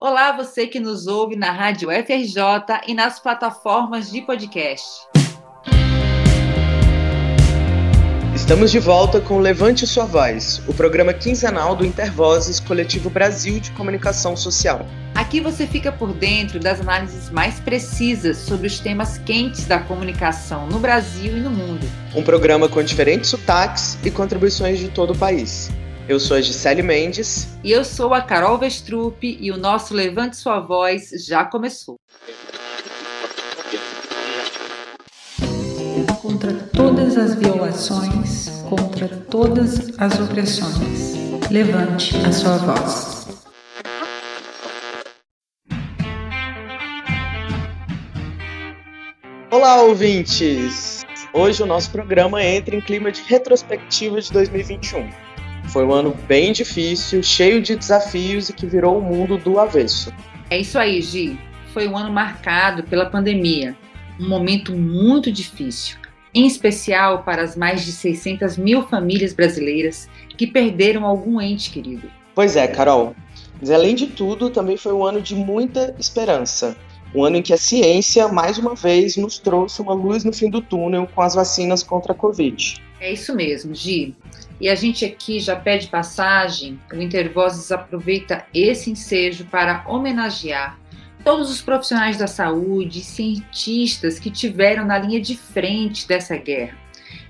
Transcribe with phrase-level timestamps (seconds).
[0.00, 2.36] Olá, você que nos ouve na Rádio FRJ
[2.86, 5.08] e nas plataformas de podcast.
[8.32, 13.72] Estamos de volta com Levante Sua Voz, o programa quinzenal do Intervozes Coletivo Brasil de
[13.72, 14.86] Comunicação Social.
[15.16, 20.68] Aqui você fica por dentro das análises mais precisas sobre os temas quentes da comunicação
[20.68, 21.84] no Brasil e no mundo.
[22.14, 25.68] Um programa com diferentes sotaques e contribuições de todo o país.
[26.08, 27.46] Eu sou a Gisele Mendes.
[27.62, 31.96] E eu sou a Carol Vestrup e o nosso Levante Sua Voz já começou.
[36.22, 41.12] Contra todas as violações, contra todas as opressões,
[41.50, 43.28] levante a sua voz.
[49.50, 51.04] Olá, ouvintes!
[51.34, 55.27] Hoje o nosso programa entra em clima de retrospectiva de 2021
[55.68, 60.12] foi um ano bem difícil, cheio de desafios e que virou o mundo do avesso.
[60.50, 61.38] É isso aí, Gi.
[61.72, 63.76] Foi um ano marcado pela pandemia,
[64.18, 65.98] um momento muito difícil,
[66.34, 72.10] em especial para as mais de 600 mil famílias brasileiras que perderam algum ente querido.
[72.34, 73.14] Pois é, Carol.
[73.60, 76.76] Mas além de tudo, também foi um ano de muita esperança.
[77.14, 80.48] Um ano em que a ciência, mais uma vez, nos trouxe uma luz no fim
[80.48, 82.82] do túnel com as vacinas contra a Covid.
[83.00, 84.14] É isso mesmo, Gi.
[84.60, 90.78] E a gente aqui já pede passagem, o Intervozes aproveita esse ensejo para homenagear
[91.24, 96.76] todos os profissionais da saúde e cientistas que tiveram na linha de frente dessa guerra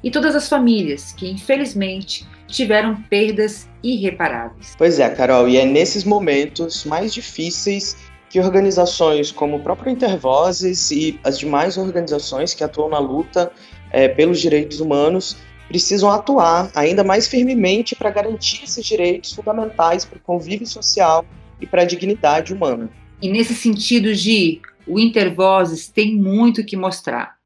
[0.02, 4.74] e todas as famílias que, infelizmente, tiveram perdas irreparáveis.
[4.76, 7.96] Pois é, Carol, e é nesses momentos mais difíceis
[8.30, 13.50] que organizações como o próprio Intervozes e as demais organizações que atuam na luta
[13.90, 15.36] é, pelos direitos humanos
[15.68, 21.24] precisam atuar ainda mais firmemente para garantir esses direitos fundamentais para o convívio social
[21.60, 22.90] e para a dignidade humana.
[23.20, 27.36] E nesse sentido, Gi, o Intervozes tem muito que mostrar.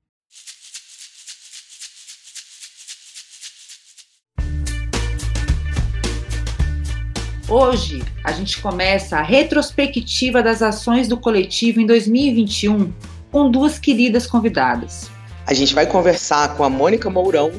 [7.49, 12.91] Hoje, a gente começa a retrospectiva das ações do coletivo em 2021
[13.31, 15.11] com duas queridas convidadas.
[15.47, 17.53] A gente vai conversar com a Mônica Mourão,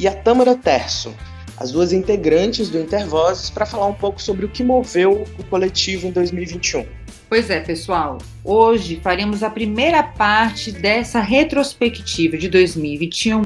[0.00, 1.14] e a Tâmara Terço,
[1.58, 6.06] as duas integrantes do Intervozes, para falar um pouco sobre o que moveu o coletivo
[6.06, 6.86] em 2021.
[7.28, 8.16] Pois é, pessoal.
[8.42, 13.42] Hoje faremos a primeira parte dessa retrospectiva de 2021,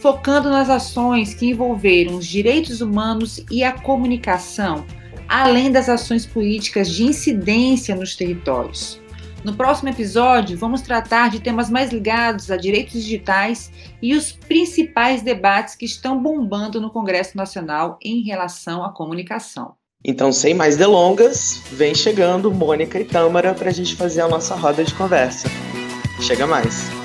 [0.00, 4.84] focando nas ações que envolveram os direitos humanos e a comunicação,
[5.28, 9.00] além das ações políticas de incidência nos territórios.
[9.44, 15.20] No próximo episódio, vamos tratar de temas mais ligados a direitos digitais e os principais
[15.20, 19.74] debates que estão bombando no Congresso Nacional em relação à comunicação.
[20.04, 24.54] Então, sem mais delongas, vem chegando Mônica e Tâmara para a gente fazer a nossa
[24.54, 25.48] roda de conversa.
[26.20, 27.01] Chega mais!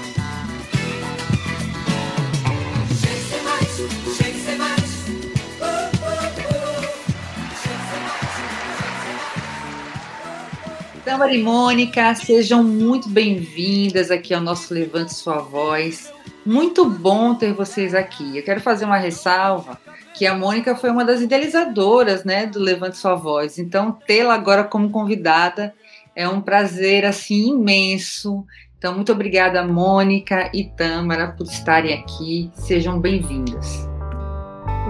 [11.08, 16.12] Tâmara e Mônica, sejam muito bem-vindas aqui ao nosso Levante Sua Voz.
[16.46, 18.38] Muito bom ter vocês aqui.
[18.38, 19.80] Eu quero fazer uma ressalva
[20.14, 23.58] que a Mônica foi uma das idealizadoras, né, do Levante Sua Voz.
[23.58, 25.74] Então, tê-la agora como convidada
[26.14, 28.46] é um prazer assim imenso.
[28.78, 32.52] Então, muito obrigada, Mônica e Tâmara, por estarem aqui.
[32.54, 33.88] Sejam bem-vindas.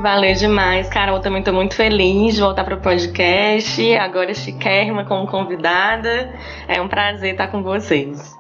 [0.02, 1.20] Valeu demais, Carol.
[1.20, 3.96] Também estou muito feliz de voltar para o podcast.
[3.96, 6.32] Agora chiquérrima como convidada.
[6.68, 8.32] É um prazer estar com vocês.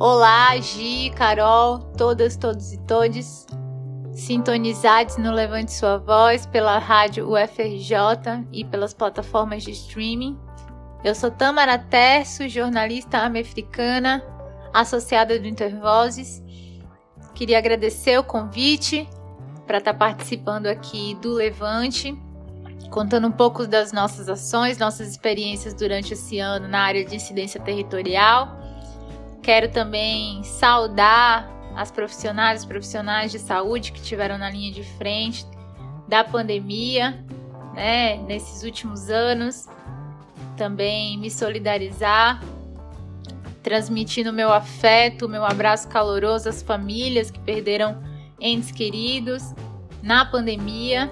[0.00, 3.46] Olá, Gi, Carol, todas, todos e todes.
[4.12, 10.38] Sintonizados no Levante Sua Voz pela rádio UFRJ e pelas plataformas de streaming.
[11.04, 14.24] Eu sou Tamara Terço, jornalista americana,
[14.72, 16.42] associada do Intervozes.
[17.34, 19.06] Queria agradecer o convite
[19.68, 22.16] para estar tá participando aqui do Levante,
[22.90, 27.60] contando um pouco das nossas ações, nossas experiências durante esse ano na área de incidência
[27.60, 28.58] territorial.
[29.42, 31.46] Quero também saudar
[31.76, 35.46] as profissionais, profissionais de saúde que tiveram na linha de frente
[36.08, 37.22] da pandemia,
[37.74, 39.68] né, nesses últimos anos.
[40.56, 42.42] Também me solidarizar,
[43.62, 48.07] transmitindo meu afeto, meu abraço caloroso às famílias que perderam
[48.40, 49.54] entes queridos
[50.02, 51.10] na pandemia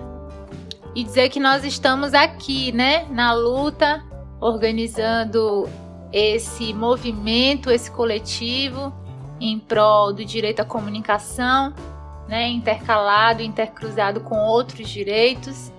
[0.95, 4.03] e dizer que nós estamos aqui, né, na luta,
[4.41, 5.69] organizando
[6.13, 8.93] esse movimento, esse coletivo
[9.39, 11.75] em prol do direito à comunicação,
[12.27, 15.71] né, intercalado, intercruzado com outros direitos.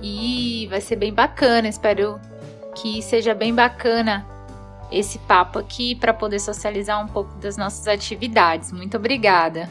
[0.00, 2.20] E vai ser bem bacana, espero
[2.74, 4.26] que seja bem bacana
[4.90, 8.72] esse papo aqui para poder socializar um pouco das nossas atividades.
[8.72, 9.68] Muito obrigada.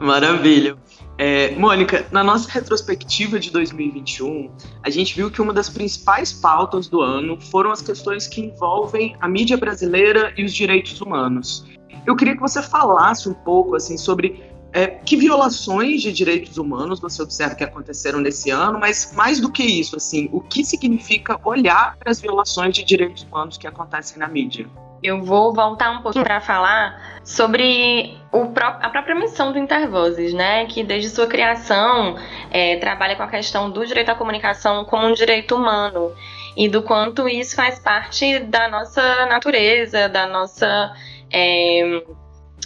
[0.00, 0.76] Maravilha.
[1.18, 4.50] É, Mônica, na nossa retrospectiva de 2021,
[4.82, 9.14] a gente viu que uma das principais pautas do ano foram as questões que envolvem
[9.20, 11.66] a mídia brasileira e os direitos humanos.
[12.06, 17.00] Eu queria que você falasse um pouco assim sobre é, que violações de direitos humanos
[17.00, 21.38] você observa que aconteceram nesse ano, mas mais do que isso, assim, o que significa
[21.44, 24.66] olhar para as violações de direitos humanos que acontecem na mídia?
[25.02, 28.18] Eu vou voltar um pouquinho para falar sobre
[28.54, 30.66] pró a própria missão do Intervozes, né?
[30.66, 32.16] Que desde sua criação
[32.50, 36.12] é, trabalha com a questão do direito à comunicação como um direito humano
[36.54, 40.94] e do quanto isso faz parte da nossa natureza, da nossa
[41.32, 42.02] é,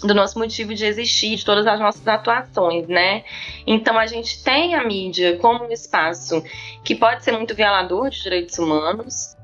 [0.02, 3.24] do nosso motivo de existir, de todas as nossas atuações, né?
[3.66, 6.42] Então a gente tem a mídia como um espaço
[6.84, 9.36] que pode ser muito violador de direitos humanos,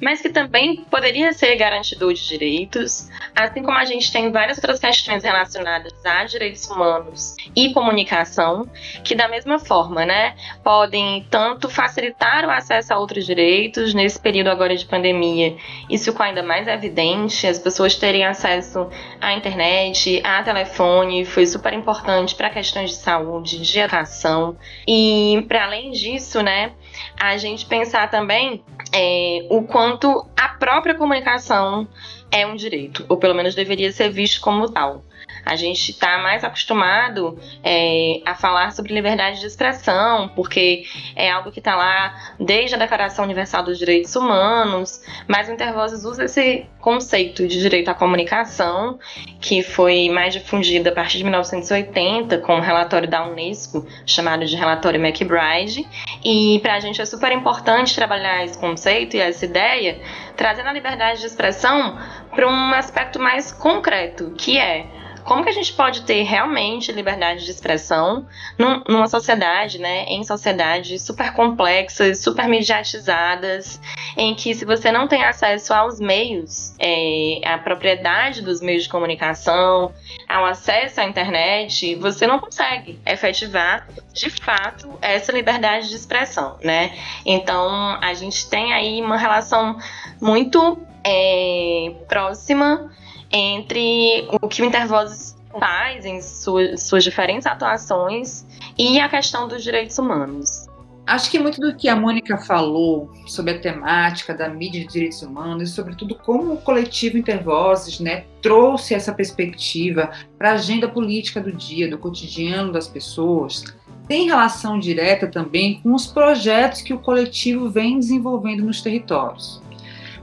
[0.00, 4.78] mas que também poderia ser garantidor de direitos, assim como a gente tem várias outras
[4.78, 8.68] questões relacionadas a direitos humanos e comunicação,
[9.02, 14.48] que da mesma forma, né, podem tanto facilitar o acesso a outros direitos nesse período
[14.48, 15.56] agora de pandemia.
[15.88, 18.88] Isso ficou ainda mais evidente, as pessoas terem acesso
[19.20, 24.56] à internet, a telefone, foi super importante para questões de saúde, de educação.
[24.86, 26.72] E para além disso, né,
[27.18, 28.62] a gente pensar também
[28.92, 31.88] é, o quanto a própria comunicação
[32.30, 35.02] é um direito, ou pelo menos deveria ser visto como tal.
[35.44, 41.52] A gente está mais acostumado é, a falar sobre liberdade de expressão, porque é algo
[41.52, 46.66] que está lá desde a Declaração Universal dos Direitos Humanos, mas o Intervozes usa esse
[46.80, 48.98] conceito de direito à comunicação,
[49.40, 54.56] que foi mais difundido a partir de 1980, com um relatório da Unesco, chamado de
[54.56, 55.86] Relatório McBride,
[56.24, 60.00] e para a gente é super importante trabalhar esse conceito e essa ideia,
[60.36, 61.98] trazendo a liberdade de expressão
[62.30, 64.86] para um aspecto mais concreto, que é
[65.24, 68.26] como que a gente pode ter realmente liberdade de expressão
[68.58, 73.80] num, numa sociedade, né, em sociedades super complexas, super mediatizadas,
[74.16, 78.88] em que se você não tem acesso aos meios, é, à propriedade dos meios de
[78.88, 79.92] comunicação,
[80.28, 86.92] ao acesso à internet, você não consegue efetivar de fato essa liberdade de expressão, né?
[87.24, 89.78] Então a gente tem aí uma relação
[90.20, 92.90] muito é, próxima
[93.36, 98.46] entre o que o Intervozes faz em suas, suas diferentes atuações
[98.78, 100.66] e a questão dos direitos humanos.
[101.04, 105.20] Acho que muito do que a Mônica falou sobre a temática da mídia de direitos
[105.20, 111.40] humanos e, sobretudo, como o coletivo Intervozes né, trouxe essa perspectiva para a agenda política
[111.40, 113.64] do dia, do cotidiano das pessoas,
[114.08, 119.60] tem relação direta também com os projetos que o coletivo vem desenvolvendo nos territórios.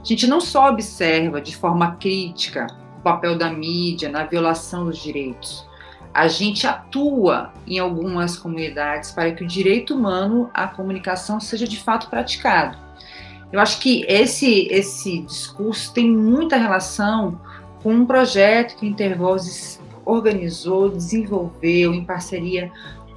[0.00, 2.66] A gente não só observa de forma crítica
[3.02, 5.66] papel da mídia na violação dos direitos.
[6.14, 11.78] A gente atua em algumas comunidades para que o direito humano à comunicação seja de
[11.78, 12.76] fato praticado.
[13.50, 17.40] Eu acho que esse, esse discurso tem muita relação
[17.82, 22.70] com um projeto que Intervozes organizou, desenvolveu em parceria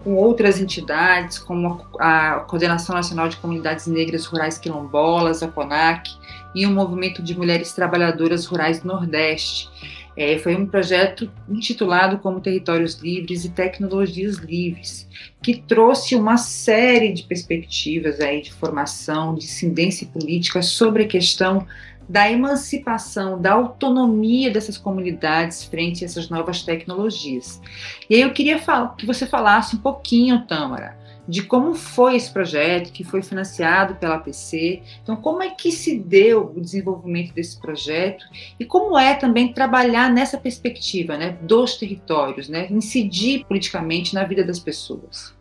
[0.05, 6.11] com outras entidades, como a Coordenação Nacional de Comunidades Negras Rurais Quilombolas, a CONAC,
[6.53, 9.67] e o Movimento de Mulheres Trabalhadoras Rurais do Nordeste.
[10.15, 15.09] É, foi um projeto intitulado como Territórios Livres e Tecnologias Livres,
[15.41, 21.65] que trouxe uma série de perspectivas aí de formação, de incidência política sobre a questão
[22.07, 27.61] da emancipação, da autonomia dessas comunidades frente a essas novas tecnologias.
[28.09, 28.59] E aí eu queria
[28.97, 30.97] que você falasse um pouquinho, Tâmara,
[31.27, 34.83] de como foi esse projeto, que foi financiado pela APC.
[35.01, 38.25] Então, como é que se deu o desenvolvimento desse projeto
[38.59, 44.43] e como é também trabalhar nessa perspectiva né, dos territórios, né, incidir politicamente na vida
[44.43, 45.33] das pessoas.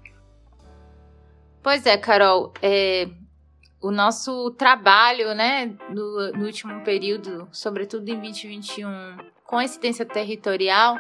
[1.62, 3.09] Pois é, Carol, é,
[3.85, 8.88] o nosso trabalho né, no, no último período, sobretudo em 2021,
[9.45, 10.97] com a incidência territorial,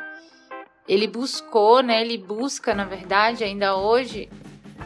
[0.86, 4.28] ele buscou, né, ele busca, na verdade, ainda hoje,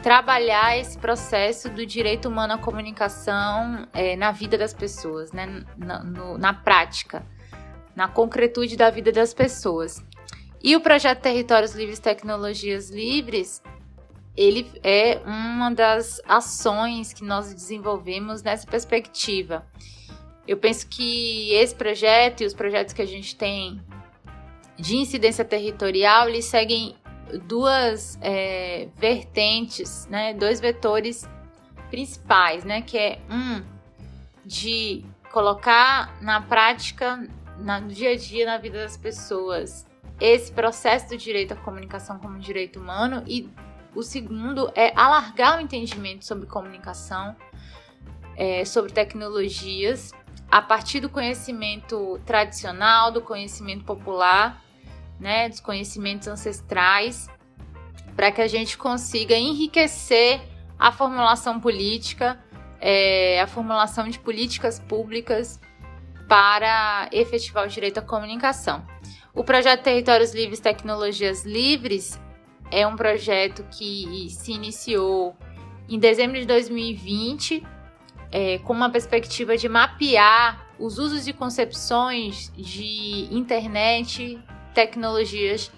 [0.01, 5.65] trabalhar esse processo do direito humano à comunicação é, na vida das pessoas, né?
[5.75, 7.25] Na, no, na, prática,
[7.93, 10.01] na concretude da vida das pessoas.
[10.63, 13.61] E o projeto Territórios Livres Tecnologias Livres,
[14.39, 19.67] ele é uma das ações que nós desenvolvemos nessa perspectiva.
[20.47, 23.81] Eu penso que esse projeto e os projetos que a gente tem
[24.77, 26.95] de incidência territorial, eles seguem
[27.47, 31.29] duas é, vertentes, né, dois vetores
[31.89, 33.61] principais, né, que é um
[34.45, 35.03] de
[35.33, 37.27] colocar na prática,
[37.57, 39.85] na, no dia a dia, na vida das pessoas,
[40.17, 43.49] esse processo do direito à comunicação como direito humano e
[43.95, 47.35] o segundo é alargar o entendimento sobre comunicação,
[48.35, 50.13] é, sobre tecnologias,
[50.49, 54.63] a partir do conhecimento tradicional, do conhecimento popular,
[55.19, 57.29] né, dos conhecimentos ancestrais,
[58.15, 60.41] para que a gente consiga enriquecer
[60.77, 62.41] a formulação política,
[62.79, 65.59] é, a formulação de políticas públicas
[66.27, 68.85] para efetivar o direito à comunicação.
[69.33, 72.19] O projeto Territórios Livres Tecnologias Livres
[72.71, 75.35] é um projeto que se iniciou
[75.87, 77.65] em dezembro de 2020
[78.31, 84.39] é, com uma perspectiva de mapear os usos e concepções de internet,
[84.73, 85.71] tecnologias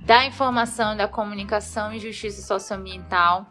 [0.00, 3.46] da informação, da comunicação e justiça socioambiental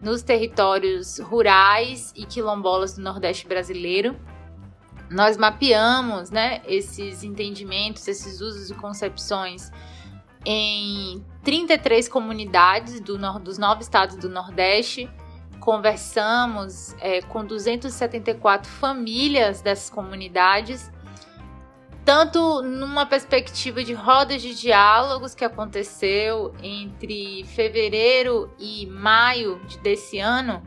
[0.00, 4.16] nos territórios rurais e quilombolas do Nordeste brasileiro.
[5.10, 9.70] Nós mapeamos né, esses entendimentos, esses usos e concepções
[10.46, 15.10] em 33 comunidades do, dos nove estados do Nordeste.
[15.58, 20.90] Conversamos é, com 274 famílias dessas comunidades,
[22.04, 30.62] tanto numa perspectiva de rodas de diálogos que aconteceu entre fevereiro e maio desse ano,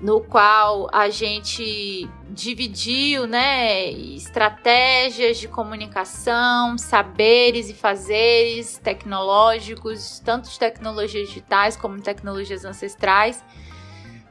[0.00, 10.58] no qual a gente dividiu né, estratégias de comunicação, saberes e fazeres tecnológicos, tanto de
[10.58, 13.42] tecnologias digitais como tecnologias ancestrais,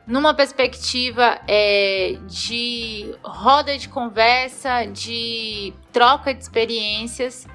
[0.05, 7.45] numa perspectiva é, de roda de conversa, de troca de experiências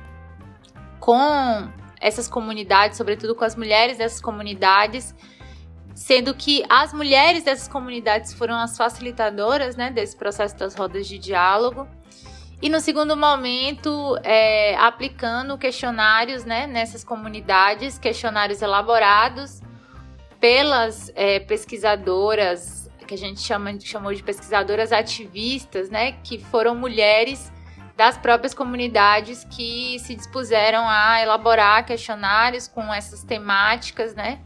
[1.00, 5.14] com essas comunidades, sobretudo com as mulheres dessas comunidades
[5.94, 11.18] sendo que as mulheres dessas comunidades foram as facilitadoras né, desse processo das rodas de
[11.18, 11.86] diálogo.
[12.60, 19.60] E no segundo momento, é, aplicando questionários né, nessas comunidades, questionários elaborados
[20.40, 27.52] pelas é, pesquisadoras, que a gente chama, chamou de pesquisadoras ativistas, né, que foram mulheres
[27.96, 34.40] das próprias comunidades que se dispuseram a elaborar questionários com essas temáticas, né,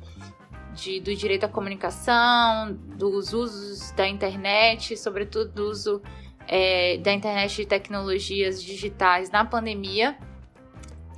[0.77, 6.03] de, do direito à comunicação, dos usos da internet, sobretudo do uso
[6.47, 10.17] é, da internet de tecnologias digitais na pandemia.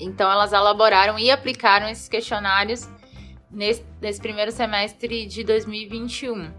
[0.01, 2.89] Então, elas elaboraram e aplicaram esses questionários
[3.51, 6.53] nesse, nesse primeiro semestre de 2021.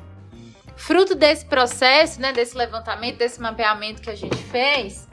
[0.76, 5.08] Fruto desse processo, né, desse levantamento, desse mapeamento que a gente fez,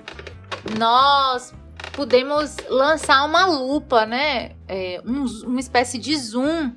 [0.79, 1.55] nós
[1.93, 6.73] pudemos lançar uma lupa, né, é, um, uma espécie de zoom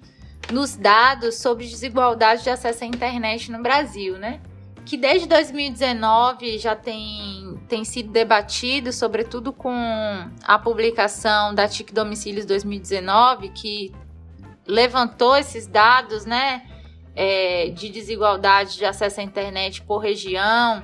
[0.51, 4.41] nos dados sobre desigualdade de acesso à internet no Brasil, né?
[4.85, 9.71] Que desde 2019 já tem, tem sido debatido, sobretudo com
[10.43, 13.93] a publicação da TIC Domicílios 2019, que
[14.65, 16.65] levantou esses dados, né?
[17.15, 20.81] É, de desigualdade de acesso à internet por região,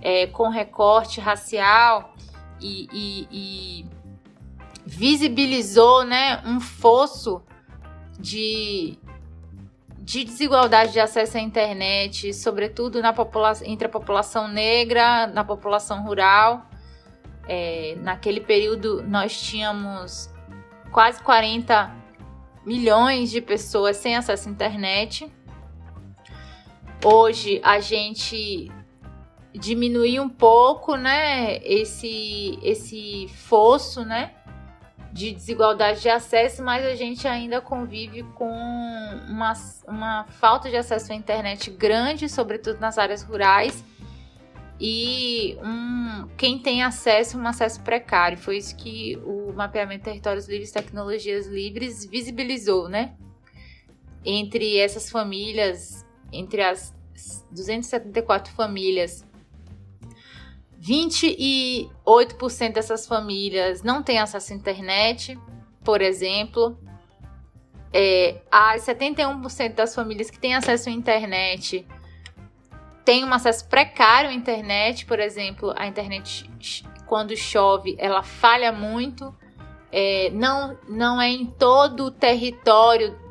[0.00, 2.14] é, com recorte racial
[2.60, 3.86] e, e, e
[4.86, 7.42] visibilizou né, um fosso
[8.18, 8.98] de,
[10.12, 13.14] de desigualdade de acesso à internet, sobretudo na
[13.64, 16.66] entre a população negra, na população rural.
[17.48, 20.30] É, naquele período nós tínhamos
[20.92, 21.96] quase 40
[22.66, 25.32] milhões de pessoas sem acesso à internet.
[27.02, 28.70] Hoje a gente
[29.54, 34.34] diminuiu um pouco, né, esse esse fosso, né,
[35.12, 38.50] de desigualdade de acesso, mas a gente ainda convive com
[39.28, 39.52] uma,
[39.86, 43.84] uma falta de acesso à internet grande, sobretudo nas áreas rurais,
[44.80, 48.38] e um, quem tem acesso, um acesso precário.
[48.38, 53.14] Foi isso que o mapeamento Territórios Livres Tecnologias Livres visibilizou, né?
[54.24, 56.94] Entre essas famílias, entre as
[57.52, 59.24] 274 famílias
[60.82, 65.38] 28% dessas famílias não têm acesso à internet,
[65.84, 66.76] por exemplo.
[67.92, 71.86] É, as 71% das famílias que têm acesso à internet
[73.04, 76.50] têm um acesso precário à internet, por exemplo, a internet
[77.06, 79.32] quando chove ela falha muito.
[79.92, 83.21] É, não, não é em todo o território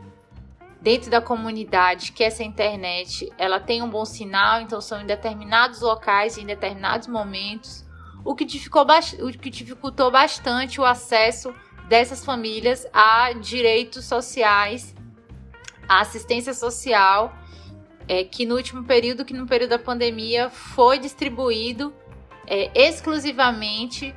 [0.81, 5.81] dentro da comunidade que essa internet ela tem um bom sinal, então são em determinados
[5.81, 7.85] locais, em determinados momentos,
[8.25, 11.53] o que, dificultou, o que dificultou bastante o acesso
[11.87, 14.95] dessas famílias a direitos sociais,
[15.87, 17.33] a assistência social,
[18.07, 21.93] é, que no último período, que no período da pandemia, foi distribuído
[22.47, 24.15] é, exclusivamente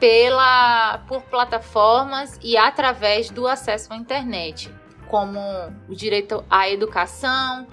[0.00, 4.68] pela, por plataformas e através do acesso à internet,
[5.12, 5.38] como
[5.90, 7.66] o direito à educação,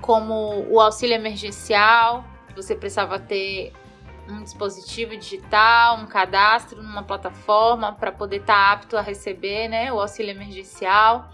[0.00, 2.24] como o auxílio emergencial,
[2.56, 3.74] você precisava ter
[4.26, 9.92] um dispositivo digital, um cadastro numa plataforma para poder estar tá apto a receber né,
[9.92, 11.28] o auxílio emergencial.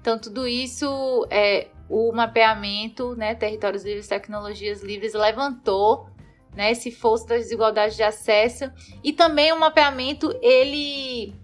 [0.00, 6.08] Então, tudo isso, é, o mapeamento, né, Territórios Livres, Tecnologias Livres, levantou
[6.56, 8.68] né, esse fosso das desigualdades de acesso
[9.04, 11.36] e também o mapeamento ele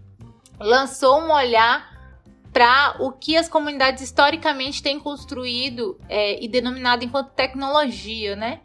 [0.59, 1.94] lançou um olhar
[2.55, 8.61] para o que as comunidades historicamente têm construído é, e denominado enquanto tecnologia, né?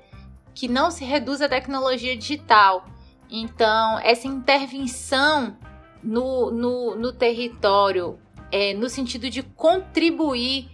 [0.53, 2.85] Que não se reduz à tecnologia digital.
[3.31, 5.57] Então, essa intervenção
[6.03, 8.19] no, no, no território,
[8.51, 10.69] é, no sentido de contribuir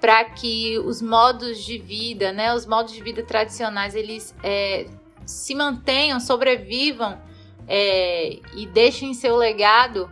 [0.00, 4.86] para que os modos de vida, né, os modos de vida tradicionais, eles é,
[5.26, 7.18] se mantenham, sobrevivam
[7.66, 10.08] é, e deixem seu legado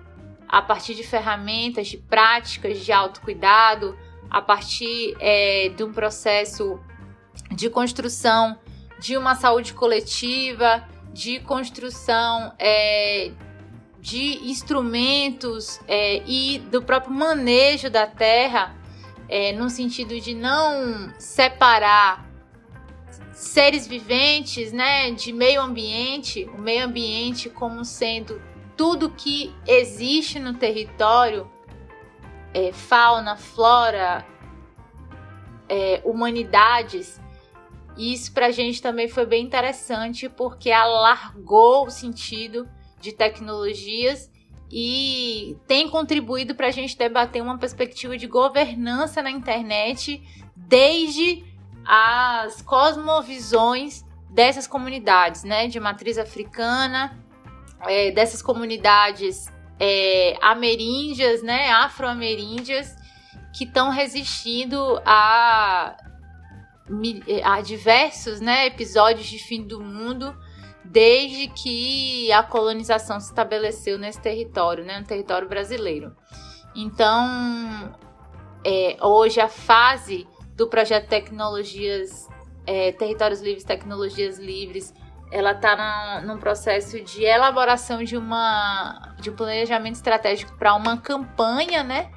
[0.52, 3.98] a partir de ferramentas, de práticas de autocuidado,
[4.30, 6.78] a partir é, de um processo
[7.50, 8.58] de construção
[9.00, 13.32] de uma saúde coletiva, de construção é,
[13.98, 18.76] de instrumentos é, e do próprio manejo da terra,
[19.30, 22.30] é, no sentido de não separar
[23.32, 30.54] seres viventes, né, de meio ambiente, o meio ambiente como sendo tudo que existe no
[30.54, 31.50] território,
[32.54, 34.26] é, fauna, flora,
[35.68, 37.20] é, humanidades,
[37.96, 42.68] isso para a gente também foi bem interessante porque alargou o sentido
[43.00, 44.30] de tecnologias
[44.70, 50.22] e tem contribuído para a gente debater uma perspectiva de governança na internet
[50.56, 51.44] desde
[51.84, 57.21] as cosmovisões dessas comunidades, né, de matriz africana,
[57.82, 59.46] é, dessas comunidades
[59.78, 62.94] é, ameríndias, né, afro-ameríndias,
[63.52, 65.96] que estão resistindo a,
[67.44, 70.34] a diversos né, episódios de fim do mundo
[70.84, 76.14] desde que a colonização se estabeleceu nesse território, né, no território brasileiro.
[76.74, 77.96] Então,
[78.64, 82.28] é, hoje a fase do projeto Tecnologias,
[82.66, 84.92] é, Territórios Livres, Tecnologias Livres,
[85.32, 91.82] ela está num processo de elaboração de, uma, de um planejamento estratégico para uma campanha,
[91.82, 92.10] né?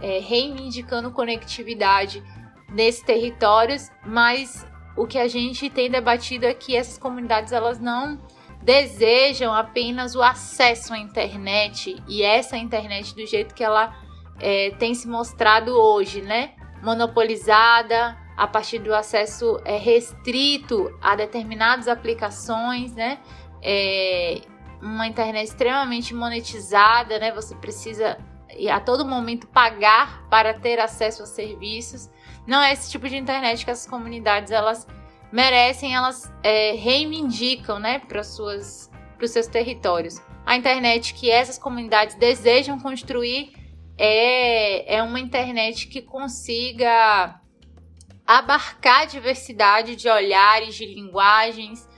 [0.00, 2.24] É, reivindicando conectividade
[2.70, 8.18] nesses territórios, mas o que a gente tem debatido é que essas comunidades elas não
[8.62, 13.94] desejam apenas o acesso à internet e essa internet do jeito que ela
[14.40, 16.54] é, tem se mostrado hoje, né?
[16.82, 23.20] Monopolizada, a partir do acesso é, restrito a determinadas aplicações, né?
[23.62, 24.40] É,
[24.82, 27.30] uma internet extremamente monetizada, né?
[27.30, 28.18] Você precisa
[28.68, 32.10] a todo momento pagar para ter acesso a serviços.
[32.44, 34.88] Não é esse tipo de internet que essas comunidades elas
[35.30, 40.20] merecem, elas é, reivindicam, né, para suas para os seus territórios.
[40.44, 43.52] A internet que essas comunidades desejam construir
[43.96, 47.40] é, é uma internet que consiga
[48.26, 51.88] abarcar a diversidade de olhares, de linguagens,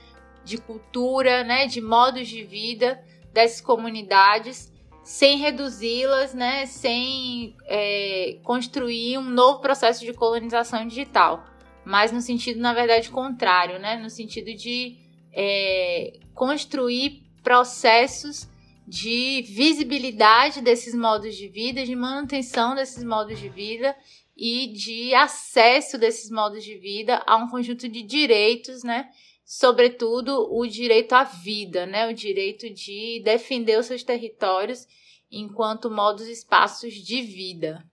[0.43, 4.71] de cultura, né, de modos de vida dessas comunidades,
[5.03, 11.45] sem reduzi-las, né, sem é, construir um novo processo de colonização digital,
[11.83, 14.97] mas no sentido, na verdade, contrário, né, no sentido de
[15.33, 18.47] é, construir processos
[18.87, 23.95] de visibilidade desses modos de vida, de manutenção desses modos de vida
[24.35, 29.09] e de acesso desses modos de vida a um conjunto de direitos, né?
[29.45, 32.09] Sobretudo o direito à vida, né?
[32.09, 34.87] O direito de defender os seus territórios
[35.31, 37.83] enquanto modos e espaços de vida.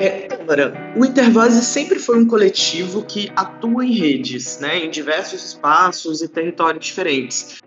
[0.00, 0.28] É,
[0.96, 6.28] o Intervase sempre foi um coletivo que atua em redes, né, em diversos espaços e
[6.28, 7.59] territórios diferentes.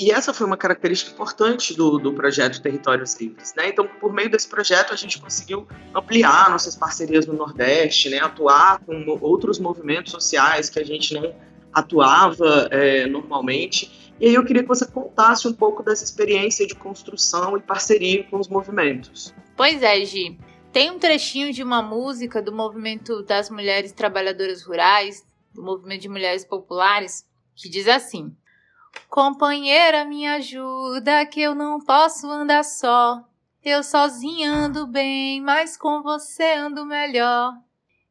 [0.00, 3.52] E essa foi uma característica importante do, do projeto Territórios Livres.
[3.54, 3.68] Né?
[3.68, 8.18] Então, por meio desse projeto, a gente conseguiu ampliar nossas parcerias no Nordeste, né?
[8.18, 11.34] atuar com outros movimentos sociais que a gente não
[11.70, 14.14] atuava é, normalmente.
[14.18, 18.24] E aí eu queria que você contasse um pouco dessa experiência de construção e parceria
[18.24, 19.34] com os movimentos.
[19.54, 20.38] Pois é, Gi.
[20.72, 26.08] Tem um trechinho de uma música do movimento das mulheres trabalhadoras rurais, do movimento de
[26.08, 28.34] mulheres populares, que diz assim:
[29.08, 33.22] Companheira, me ajuda, que eu não posso andar só.
[33.62, 37.52] Eu sozinha ando bem, mas com você ando melhor.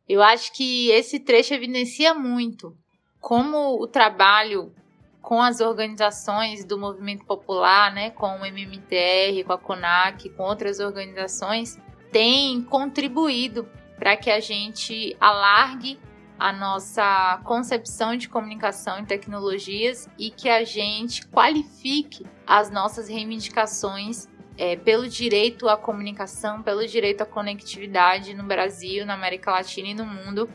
[0.08, 2.76] Eu acho que esse trecho evidencia muito
[3.20, 4.74] como o trabalho
[5.22, 10.80] com as organizações do movimento popular, né, com o MMTR, com a CONAC, com outras
[10.80, 11.78] organizações,
[12.12, 16.00] tem contribuído para que a gente alargue
[16.40, 24.28] a nossa concepção de comunicação e tecnologias e que a gente qualifique as nossas reivindicações
[24.58, 29.94] é, pelo direito à comunicação, pelo direito à conectividade no Brasil, na América Latina e
[29.94, 30.50] no mundo,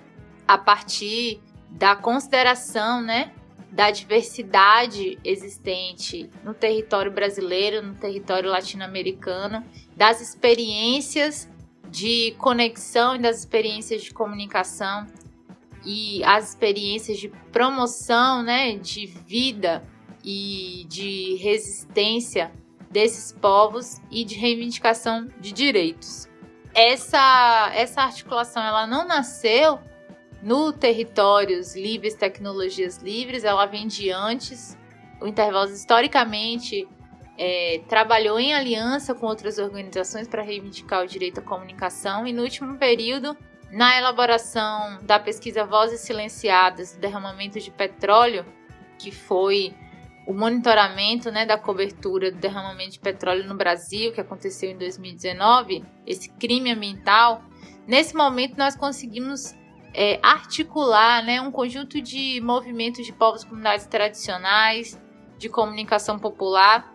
[0.48, 3.32] a partir da consideração, né,
[3.70, 9.64] da diversidade existente no território brasileiro, no território latino-americano,
[9.96, 11.48] das experiências
[11.90, 15.06] de conexão e das experiências de comunicação
[15.84, 19.82] e as experiências de promoção, né, de vida
[20.24, 22.50] e de resistência
[22.90, 26.28] desses povos e de reivindicação de direitos.
[26.74, 29.78] Essa essa articulação ela não nasceu
[30.42, 34.76] no Territórios Livres, Tecnologias Livres, ela vem de antes.
[35.20, 36.86] O Intervalos, historicamente,
[37.38, 42.42] é, trabalhou em aliança com outras organizações para reivindicar o direito à comunicação e, no
[42.42, 43.36] último período,
[43.74, 48.46] na elaboração da pesquisa Vozes Silenciadas do derramamento de petróleo,
[48.96, 49.74] que foi
[50.28, 55.84] o monitoramento né, da cobertura do derramamento de petróleo no Brasil, que aconteceu em 2019,
[56.06, 57.42] esse crime ambiental,
[57.84, 59.56] nesse momento nós conseguimos
[59.92, 64.96] é, articular né, um conjunto de movimentos de povos comunidades tradicionais,
[65.36, 66.94] de comunicação popular,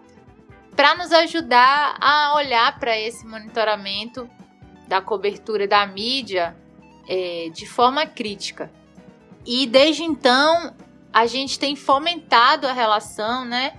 [0.77, 4.29] para nos ajudar a olhar para esse monitoramento
[4.87, 6.55] da cobertura da mídia
[7.09, 8.71] é, de forma crítica.
[9.45, 10.73] E desde então
[11.11, 13.73] a gente tem fomentado a relação né,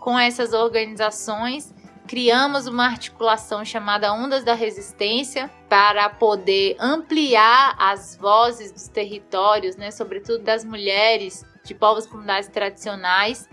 [0.00, 1.72] com essas organizações
[2.06, 9.90] criamos uma articulação chamada Ondas da Resistência para poder ampliar as vozes dos territórios, né,
[9.90, 13.48] sobretudo das mulheres de povos comunidades tradicionais,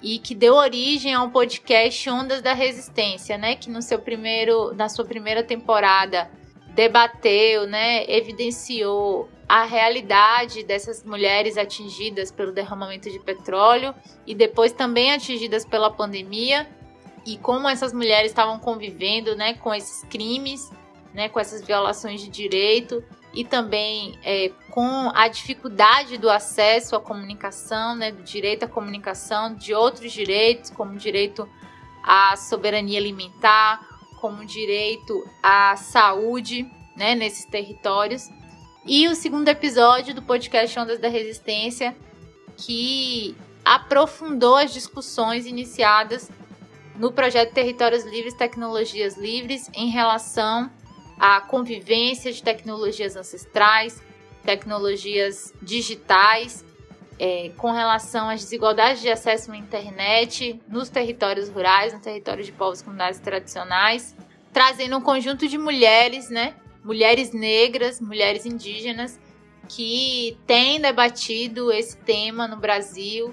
[0.00, 4.88] e que deu origem ao podcast Ondas da Resistência, né, que no seu primeiro, na
[4.88, 6.30] sua primeira temporada
[6.74, 13.94] debateu, né, evidenciou a realidade dessas mulheres atingidas pelo derramamento de petróleo
[14.26, 16.66] e depois também atingidas pela pandemia
[17.26, 20.70] e como essas mulheres estavam convivendo né, com esses crimes,
[21.12, 23.04] né, com essas violações de direito
[23.34, 29.54] e também é, com a dificuldade do acesso à comunicação, né, do direito à comunicação,
[29.54, 31.48] de outros direitos, como o direito
[32.02, 33.91] à soberania alimentar,
[34.22, 38.30] como direito à saúde né, nesses territórios.
[38.86, 41.96] E o segundo episódio do podcast Ondas da Resistência,
[42.56, 46.30] que aprofundou as discussões iniciadas
[46.94, 50.70] no projeto Territórios Livres, Tecnologias Livres, em relação
[51.18, 54.00] à convivência de tecnologias ancestrais,
[54.44, 56.64] tecnologias digitais,
[57.24, 62.50] é, com relação às desigualdades de acesso à internet nos territórios rurais, no território de
[62.50, 64.16] povos comunidades tradicionais,
[64.52, 66.56] trazendo um conjunto de mulheres, né?
[66.82, 69.20] Mulheres negras, mulheres indígenas,
[69.68, 73.32] que têm debatido esse tema no Brasil,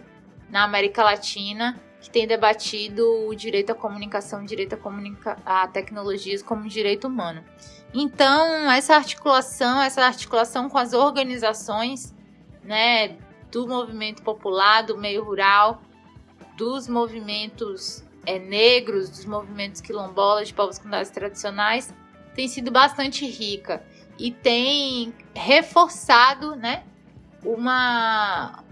[0.52, 5.67] na América Latina, que tem debatido o direito à comunicação, o direito a, comunica a
[5.67, 7.43] tecnologias como direito humano.
[7.91, 12.13] Então, essa articulação, essa articulação com as organizações,
[12.63, 13.17] né,
[13.52, 15.82] do movimento popular, do meio rural,
[16.58, 21.94] dos movimentos é, negros, dos movimentos quilombolas, de povos comunidades tradicionais,
[22.36, 23.84] tem sido bastante rica.
[24.18, 26.84] E tem reforçado, né,
[27.44, 28.64] uma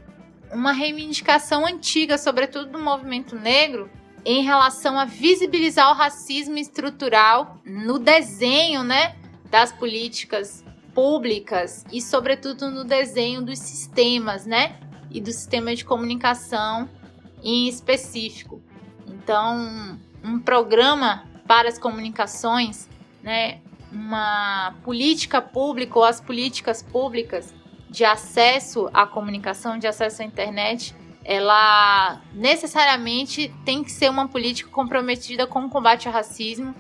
[0.51, 3.89] uma reivindicação antiga, sobretudo do movimento negro,
[4.23, 9.15] em relação a visibilizar o racismo estrutural no desenho, né,
[9.49, 10.63] das políticas
[10.97, 14.77] públicas e sobretudo no desenho dos sistemas, né,
[15.11, 16.89] e do sistema de comunicação
[17.43, 18.59] em específico.
[19.05, 22.89] Então, um programa para as comunicações,
[23.21, 23.59] né,
[23.91, 27.53] uma política pública ou as políticas públicas
[27.87, 34.71] de acesso à comunicação, de acesso à internet, ela necessariamente tem que ser uma política
[34.71, 36.73] comprometida com o combate ao racismo,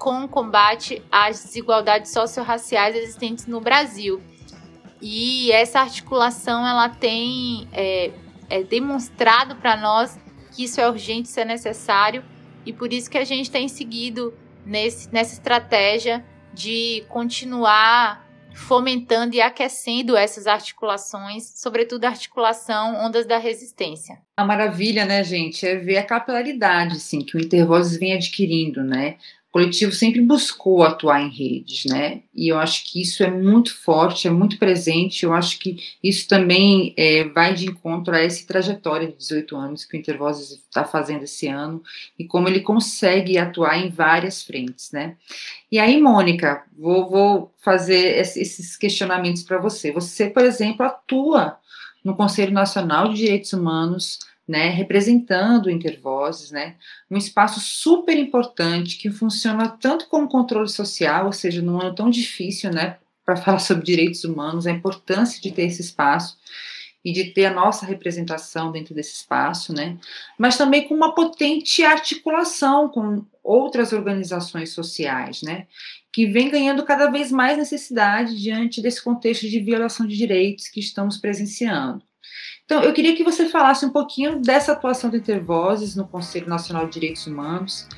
[0.00, 4.20] com o combate às desigualdades socio-raciais existentes no Brasil.
[5.00, 8.10] E essa articulação ela tem é,
[8.48, 10.18] é demonstrado para nós
[10.56, 12.24] que isso é urgente, isso é necessário,
[12.64, 14.34] e por isso que a gente tem seguido
[14.64, 23.38] nesse, nessa estratégia de continuar fomentando e aquecendo essas articulações, sobretudo a articulação ondas da
[23.38, 24.18] resistência.
[24.36, 29.16] A maravilha, né, gente, é ver a capilaridade, assim, que o Intervozes vem adquirindo, né?
[29.50, 32.22] Coletivo sempre buscou atuar em redes, né?
[32.32, 35.24] E eu acho que isso é muito forte, é muito presente.
[35.24, 39.84] Eu acho que isso também é, vai de encontro a essa trajetória de 18 anos
[39.84, 41.82] que o Intervozes está fazendo esse ano
[42.18, 45.16] e como ele consegue atuar em várias frentes, né?
[45.70, 49.90] E aí, Mônica, vou, vou fazer esses questionamentos para você.
[49.90, 51.58] Você, por exemplo, atua
[52.04, 54.18] no Conselho Nacional de Direitos Humanos
[54.50, 56.74] né, representando Intervozes, né,
[57.08, 62.10] um espaço super importante que funciona tanto como controle social, ou seja, num ano tão
[62.10, 66.36] difícil, né, para falar sobre direitos humanos, a importância de ter esse espaço
[67.04, 69.96] e de ter a nossa representação dentro desse espaço, né,
[70.36, 75.68] mas também com uma potente articulação com outras organizações sociais, né,
[76.12, 80.80] que vem ganhando cada vez mais necessidade diante desse contexto de violação de direitos que
[80.80, 82.09] estamos presenciando.
[82.70, 86.86] Então, eu queria que você falasse um pouquinho dessa atuação do Intervozes no Conselho Nacional
[86.86, 87.88] de Direitos Humanos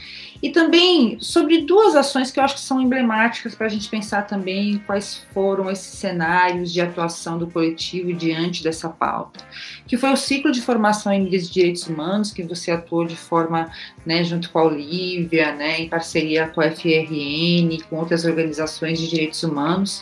[0.43, 4.23] e também sobre duas ações que eu acho que são emblemáticas para a gente pensar
[4.23, 9.45] também quais foram esses cenários de atuação do coletivo diante dessa pauta,
[9.87, 13.15] que foi o ciclo de formação em mídias de direitos humanos, que você atuou de
[13.15, 13.71] forma,
[14.07, 19.07] né, junto com a Olivia, né, em parceria com a FRN, com outras organizações de
[19.07, 20.01] direitos humanos,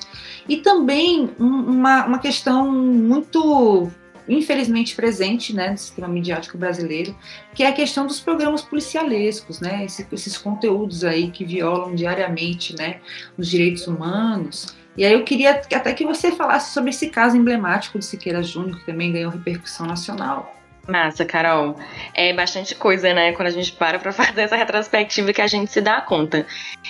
[0.48, 3.90] e também uma, uma questão muito
[4.30, 7.16] infelizmente presente né, no sistema midiático brasileiro,
[7.54, 12.76] que é a questão dos programas policialescos, né, Esse, esses conteúdos aí que violam diariamente
[12.76, 13.00] né,
[13.36, 14.74] os direitos humanos.
[14.96, 18.78] E aí eu queria até que você falasse sobre esse caso emblemático de Siqueira Júnior,
[18.78, 20.54] que também ganhou repercussão nacional.
[20.86, 21.76] Massa, Carol.
[22.14, 23.32] É bastante coisa, né?
[23.32, 26.46] Quando a gente para para fazer essa retrospectiva que a gente se dá conta.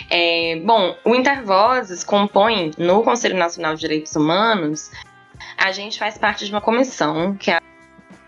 [0.08, 4.90] É, bom, o Intervozes compõe no Conselho Nacional de Direitos Humanos
[5.56, 7.60] a gente faz parte de uma comissão, que é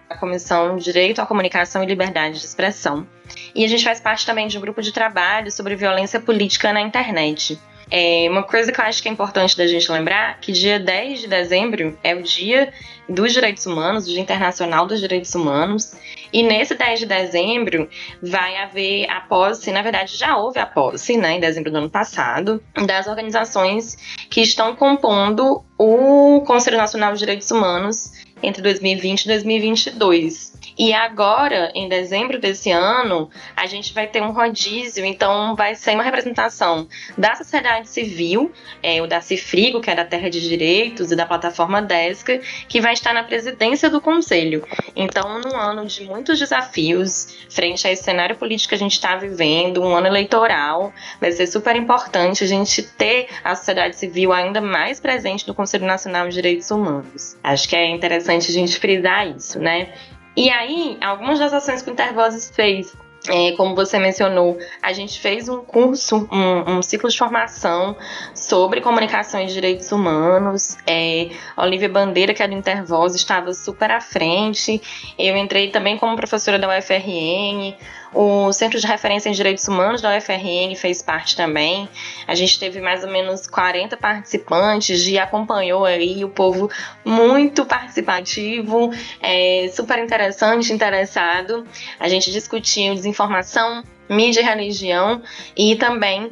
[0.09, 3.07] a Comissão Direito à Comunicação e Liberdade de Expressão.
[3.55, 6.81] E a gente faz parte também de um grupo de trabalho sobre violência política na
[6.81, 7.59] internet.
[7.90, 11.21] É uma coisa que eu acho que é importante da gente lembrar que dia 10
[11.21, 12.73] de dezembro é o dia
[13.09, 15.95] dos direitos humanos, o Dia Internacional dos Direitos Humanos,
[16.33, 17.88] e nesse 10 de dezembro
[18.23, 21.90] vai haver a posse, na verdade já houve a posse, né, em dezembro do ano
[21.90, 23.97] passado, das organizações
[24.31, 30.52] que estão compondo o Conselho Nacional de Direitos Humanos entre 2020 e 2022.
[30.78, 35.94] E agora, em dezembro desse ano, a gente vai ter um rodízio, então vai ser
[35.94, 38.50] uma representação da sociedade civil,
[38.82, 42.80] é, o da Cifrigo, que é da Terra de Direitos, e da plataforma DESCA, que
[42.80, 44.66] vai estar na presidência do Conselho.
[44.96, 49.16] Então, num ano de muitos desafios, frente a esse cenário político que a gente está
[49.16, 54.61] vivendo, um ano eleitoral, vai ser super importante a gente ter a sociedade civil ainda
[54.61, 57.37] mais presente no Conselho Nacional de Direitos Humanos.
[57.42, 59.92] Acho que é interessante a gente frisar isso, né?
[60.37, 62.97] E aí, algumas das ações que o Intervozes fez
[63.29, 67.97] é, como você mencionou, a gente fez um curso, um, um, ciclo de formação
[68.35, 70.77] sobre comunicação e direitos humanos.
[70.85, 74.83] É, Olivia Bandeira, que é do Intervoz, estava super à frente.
[75.16, 77.77] Eu entrei também como professora da UFRN.
[78.14, 81.88] O Centro de Referência em Direitos Humanos da UFRN fez parte também.
[82.27, 86.70] A gente teve mais ou menos 40 participantes e acompanhou aí o povo
[87.05, 91.66] muito participativo, é, super interessante, interessado.
[91.98, 95.22] A gente discutiu desinformação, mídia e religião
[95.57, 96.31] e também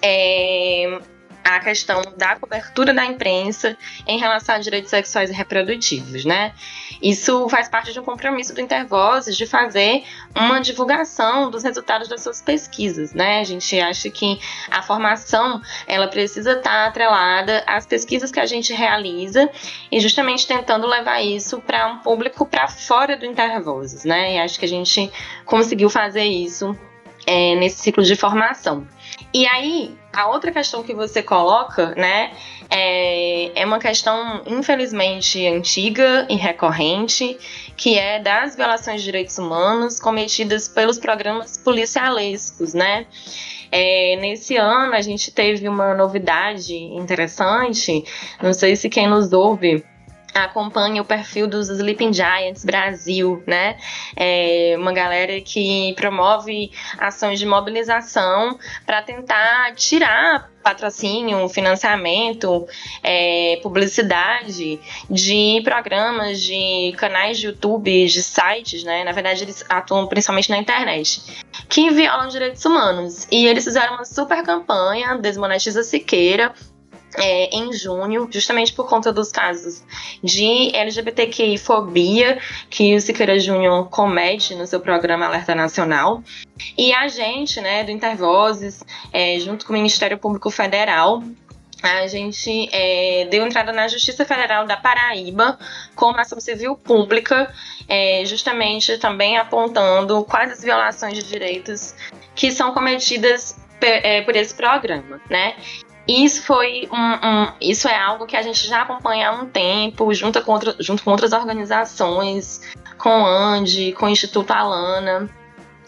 [0.00, 1.00] é,
[1.46, 6.52] a questão da cobertura da imprensa em relação a direitos sexuais e reprodutivos, né?
[7.00, 10.02] Isso faz parte de um compromisso do Intervozes de fazer
[10.34, 13.38] uma divulgação dos resultados das suas pesquisas, né?
[13.38, 18.72] A gente acha que a formação ela precisa estar atrelada às pesquisas que a gente
[18.72, 19.48] realiza
[19.92, 24.34] e justamente tentando levar isso para um público para fora do Intervozes, né?
[24.34, 25.12] E acho que a gente
[25.44, 26.76] conseguiu fazer isso
[27.24, 28.84] é, nesse ciclo de formação.
[29.32, 32.32] E aí, a outra questão que você coloca, né,
[32.70, 37.38] é, é uma questão, infelizmente, antiga e recorrente,
[37.76, 43.06] que é das violações de direitos humanos cometidas pelos programas policialescos, né?
[43.70, 48.04] É, nesse ano a gente teve uma novidade interessante,
[48.40, 49.84] não sei se quem nos ouve
[50.44, 53.78] acompanha o perfil dos Sleeping Giants Brasil, né?
[54.14, 62.66] É uma galera que promove ações de mobilização para tentar tirar patrocínio, financiamento,
[63.00, 69.04] é, publicidade de programas, de canais de YouTube, de sites, né?
[69.04, 71.22] Na verdade, eles atuam principalmente na internet,
[71.68, 73.28] que violam direitos humanos.
[73.30, 76.52] E eles fizeram uma super campanha, Desmonetiza Siqueira,
[77.16, 79.82] é, em junho, justamente por conta dos casos
[80.22, 86.22] de LGBTQI-fobia que o Siqueira Júnior comete no seu programa Alerta Nacional.
[86.76, 91.22] E a gente, né, do Intervozes, é, junto com o Ministério Público Federal,
[91.82, 95.58] a gente é, deu entrada na Justiça Federal da Paraíba
[95.94, 97.52] com uma ação civil pública,
[97.86, 101.94] é, justamente também apontando quais as violações de direitos
[102.34, 105.54] que são cometidas é, por esse programa, né?
[106.08, 110.12] Isso foi um, um, isso é algo que a gente já acompanha há um tempo,
[110.14, 112.60] junto com, outra, junto com outras organizações,
[112.96, 115.28] com o ANDI, com o Instituto Alana.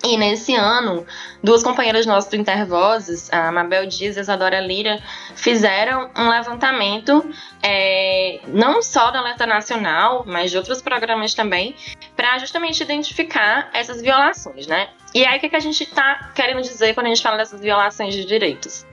[0.04, 1.04] E nesse ano,
[1.42, 5.00] duas companheiras nossas do Intervozes, a Mabel Dias e a Isadora Lira,
[5.34, 7.28] fizeram um levantamento,
[7.62, 11.74] é, não só do Alerta Nacional, mas de outros programas também,
[12.16, 14.88] para justamente identificar essas violações, né?
[15.12, 17.60] E aí, o que, que a gente está querendo dizer quando a gente fala dessas
[17.60, 18.86] violações de direitos?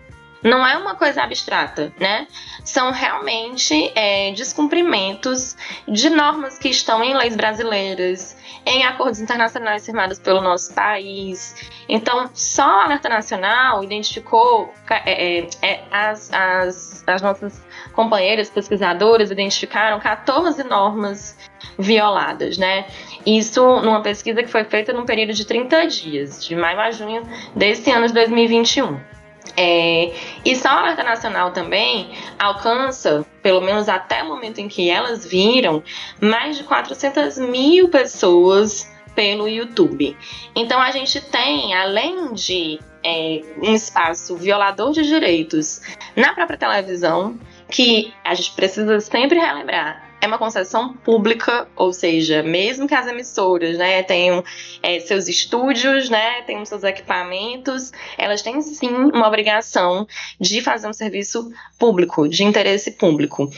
[0.45, 2.27] Não é uma coisa abstrata, né?
[2.63, 10.19] São realmente é, descumprimentos de normas que estão em leis brasileiras, em acordos internacionais firmados
[10.19, 11.55] pelo nosso país.
[11.89, 19.31] Então, só a Alerta Nacional identificou, é, é, é, as, as, as nossas companheiras pesquisadoras
[19.31, 21.35] identificaram 14 normas
[21.79, 22.85] violadas, né?
[23.25, 27.23] Isso numa pesquisa que foi feita num período de 30 dias, de maio a junho
[27.55, 29.14] desse ano de 2021.
[29.57, 34.89] É, e só a alerta nacional também alcança, pelo menos até o momento em que
[34.89, 35.83] elas viram,
[36.21, 40.15] mais de 400 mil pessoas pelo YouTube.
[40.55, 45.81] Então a gente tem, além de é, um espaço violador de direitos
[46.15, 52.43] na própria televisão, que a gente precisa sempre relembrar, é uma concessão pública, ou seja,
[52.43, 54.43] mesmo que as emissoras né, tenham
[54.81, 60.07] é, seus estúdios, né, tenham seus equipamentos, elas têm sim uma obrigação
[60.39, 63.49] de fazer um serviço público, de interesse público.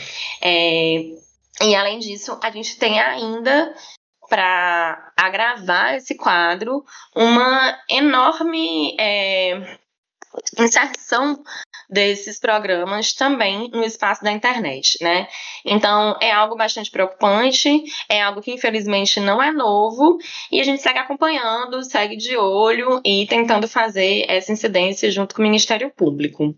[0.42, 1.00] É,
[1.62, 3.74] e além disso, a gente tem ainda
[4.28, 6.84] para agravar esse quadro
[7.16, 9.78] uma enorme é,
[10.58, 11.42] inserção
[11.88, 15.26] desses programas também no espaço da internet, né?
[15.64, 20.18] Então é algo bastante preocupante, é algo que infelizmente não é novo
[20.52, 25.42] e a gente segue acompanhando, segue de olho e tentando fazer essa incidência junto com
[25.42, 26.54] o Ministério Público.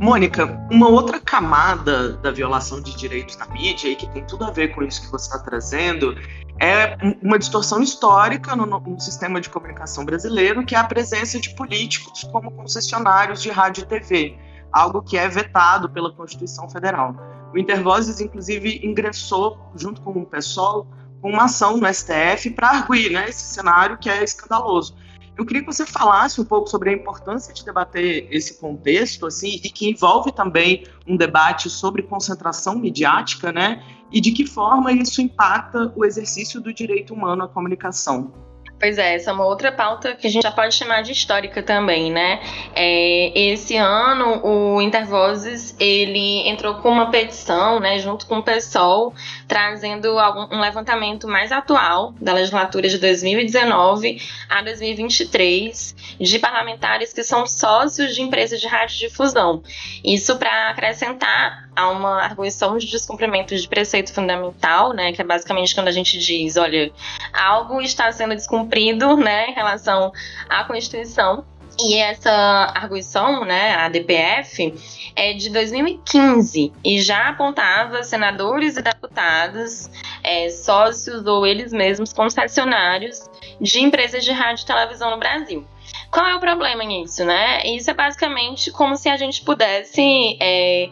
[0.00, 4.50] Mônica, uma outra camada da violação de direitos na mídia, e que tem tudo a
[4.50, 6.14] ver com isso que você está trazendo,
[6.60, 11.54] é uma distorção histórica no, no, sistema de comunicação brasileiro, que é a presença de
[11.54, 14.38] políticos como concessionários de rádio e TV,
[14.72, 17.14] algo que é vetado pela Constituição Federal.
[17.52, 20.86] O Intervozes, inclusive, ingressou, junto com o PSOL,
[21.20, 24.96] com uma ação no STF para arguir né, esse cenário que é escandaloso.
[25.36, 29.60] Eu queria que você falasse um pouco sobre a importância de debater esse contexto, assim,
[29.62, 33.80] e que envolve também um debate sobre concentração midiática, né?
[34.12, 38.32] E de que forma isso impacta o exercício do direito humano à comunicação.
[38.80, 41.60] Pois é, essa é uma outra pauta que a gente já pode chamar de histórica
[41.62, 42.40] também, né?
[42.76, 49.12] É, esse ano o Intervozes ele entrou com uma petição, né, junto com o PSOL,
[49.48, 57.24] trazendo algum, um levantamento mais atual da legislatura de 2019 a 2023 de parlamentares que
[57.24, 59.60] são sócios de empresas de radiodifusão.
[60.04, 65.74] Isso para acrescentar a uma arguição de descumprimento de preceito fundamental, né, que é basicamente
[65.74, 66.90] quando a gente diz, olha,
[67.32, 70.12] algo está sendo descumprido cumprido, né, em relação
[70.48, 71.44] à Constituição.
[71.80, 72.32] E essa
[72.74, 74.74] arguição, né, a DPF,
[75.14, 79.88] é de 2015 e já apontava senadores e deputados,
[80.24, 85.64] é, sócios ou eles mesmos concessionários de empresas de rádio e televisão no Brasil.
[86.10, 87.64] Qual é o problema nisso, né?
[87.64, 90.88] Isso é basicamente como se a gente pudesse é,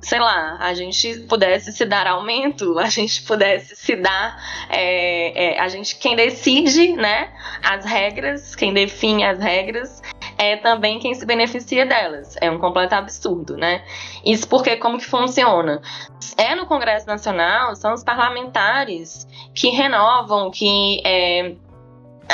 [0.00, 4.36] sei lá, a gente pudesse se dar aumento, a gente pudesse se dar,
[4.68, 7.32] é, é, a gente quem decide, né,
[7.62, 10.02] as regras, quem define as regras
[10.38, 12.36] é também quem se beneficia delas.
[12.40, 13.84] É um completo absurdo, né?
[14.24, 15.80] Isso porque como que funciona?
[16.36, 21.54] É no Congresso Nacional, são os parlamentares que renovam, que é,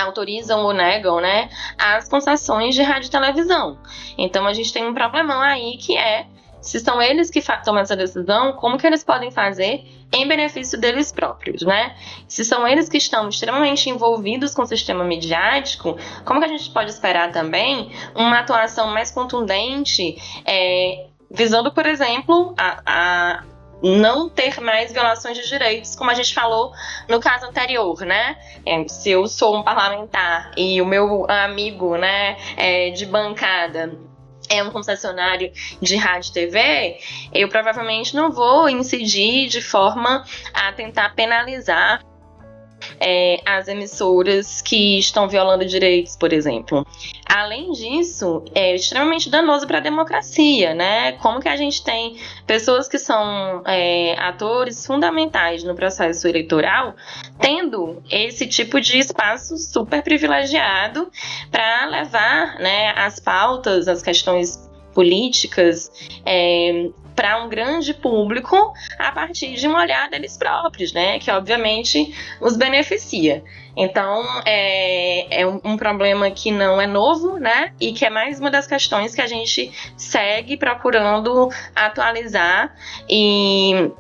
[0.01, 1.49] autorizam ou negam, né,
[1.79, 3.79] as concessões de rádio e televisão.
[4.19, 6.27] Então a gente tem um problemão aí que é
[6.63, 11.11] se são eles que tomam essa decisão, como que eles podem fazer em benefício deles
[11.11, 11.97] próprios, né?
[12.29, 16.71] Se são eles que estão extremamente envolvidos com o sistema midiático, como que a gente
[16.71, 23.43] pode esperar também uma atuação mais contundente, é, visando, por exemplo, a, a
[23.83, 26.73] não ter mais violações de direitos, como a gente falou
[27.09, 28.37] no caso anterior, né?
[28.65, 33.93] É, se eu sou um parlamentar e o meu amigo, né, é, de bancada
[34.49, 36.99] é um concessionário de rádio e TV,
[37.33, 42.03] eu provavelmente não vou incidir de forma a tentar penalizar
[43.01, 46.87] é, as emissoras que estão violando direitos, por exemplo.
[47.35, 51.13] Além disso, é extremamente danoso para a democracia, né?
[51.13, 56.95] Como que a gente tem pessoas que são é, atores fundamentais no processo eleitoral
[57.41, 61.11] tendo esse tipo de espaço super privilegiado
[61.51, 65.91] para levar né, as pautas, as questões políticas
[66.27, 66.91] é,
[67.23, 71.21] para um grande público a partir de um olhar deles próprios, né?
[71.21, 73.45] Que obviamente os beneficia.
[73.77, 77.73] Então é, é um, um, problema que não é novo, né?
[77.81, 82.75] E que é mais uma das questões que a gente segue procurando atualizar
[83.09, 83.93] e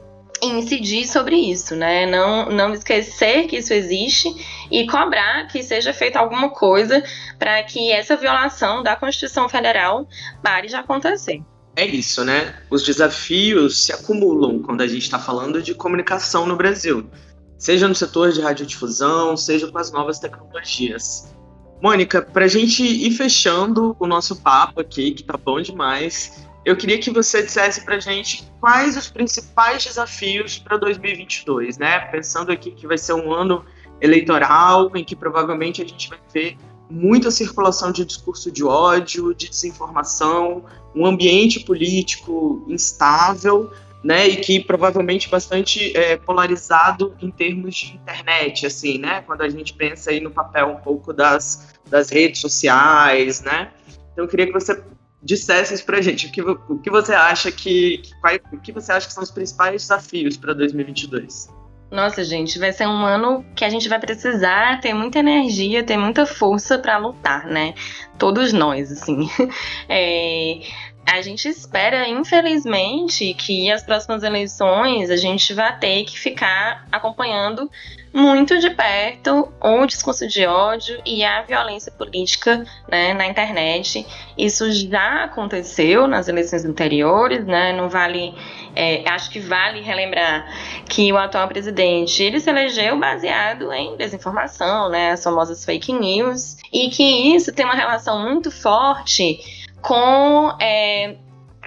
[0.43, 2.05] incidir sobre isso, né?
[2.07, 4.29] Não, não esquecer que isso existe
[4.69, 7.05] e cobrar que seja feita alguma coisa
[7.39, 10.09] para que essa violação da Constituição Federal
[10.43, 11.41] pare de acontecer.
[11.75, 12.55] É isso, né?
[12.71, 17.09] Os desafios se acumulam quando a gente está falando de comunicação no Brasil,
[17.57, 21.35] seja no setor de radiodifusão, seja com as novas tecnologias.
[21.83, 26.77] Mônica, para a gente ir fechando o nosso papo aqui, que tá bom demais, eu
[26.77, 31.99] queria que você dissesse para a gente quais os principais desafios para 2022, né?
[32.01, 33.65] Pensando aqui que vai ser um ano
[34.01, 36.57] eleitoral em que provavelmente a gente vai ver
[36.89, 40.65] muita circulação de discurso de ódio, de desinformação,
[40.95, 43.71] um ambiente político instável,
[44.03, 49.49] né, e que provavelmente bastante é, polarizado em termos de internet, assim, né, quando a
[49.49, 53.71] gente pensa aí no papel um pouco das, das redes sociais, né.
[54.13, 54.83] Então eu queria que você
[55.23, 58.13] dissesse isso pra gente, o que, o que você acha que, que
[58.53, 61.49] o que você acha que são os principais desafios para 2022?
[61.93, 65.99] Nossa, gente, vai ser um ano que a gente vai precisar ter muita energia, ter
[65.99, 67.75] muita força para lutar, né?
[68.19, 69.29] Todos nós, assim.
[69.91, 70.61] É,
[71.05, 77.71] a gente espera, infelizmente, que as próximas eleições a gente vai ter que ficar acompanhando
[78.13, 84.07] muito de perto o discurso de ódio e a violência política né, na internet.
[84.37, 87.73] Isso já aconteceu nas eleições anteriores, né?
[87.73, 88.35] Não vale,
[88.77, 90.47] é, acho que vale relembrar
[90.89, 96.57] que o atual presidente ele se elegeu baseado em desinformação, né, as famosas fake news,
[96.73, 101.17] e que isso tem uma relação muito forte com é,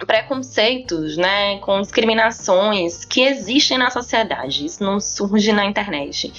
[0.05, 4.66] preconceitos, né, com discriminações que existem na sociedade.
[4.66, 6.34] Isso não surge na internet.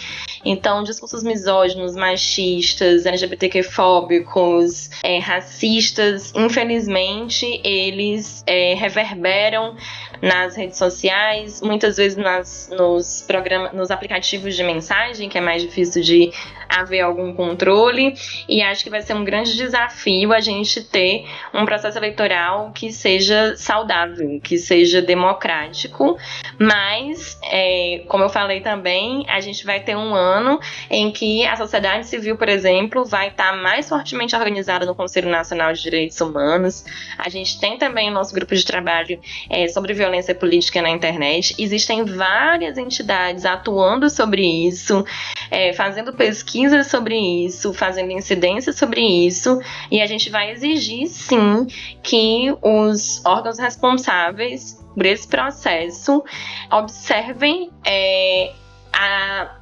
[0.45, 9.74] Então, discursos misóginos, machistas, LGBTQ-fóbicos, é, racistas, infelizmente, eles é, reverberam
[10.20, 15.62] nas redes sociais, muitas vezes nas, nos, programas, nos aplicativos de mensagem, que é mais
[15.62, 16.32] difícil de
[16.68, 18.14] haver algum controle.
[18.48, 22.92] E acho que vai ser um grande desafio a gente ter um processo eleitoral que
[22.92, 26.16] seja saudável, que seja democrático.
[26.58, 30.58] Mas, é, como eu falei também, a gente vai ter um ano
[30.90, 35.72] em que a sociedade civil, por exemplo, vai estar mais fortemente organizada no Conselho Nacional
[35.72, 36.84] de Direitos Humanos.
[37.18, 41.54] A gente tem também o nosso grupo de trabalho é, sobre violência política na internet.
[41.59, 45.04] Existem várias entidades atuando sobre isso,
[45.50, 51.66] é, fazendo pesquisas sobre isso, fazendo incidência sobre isso, e a gente vai exigir sim
[52.02, 56.24] que os órgãos responsáveis por esse processo
[56.70, 58.52] observem é,
[58.92, 59.57] a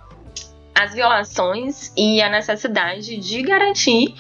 [0.75, 4.13] as violações e a necessidade de garantir